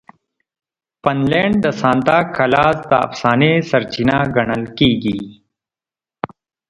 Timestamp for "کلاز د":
2.35-2.93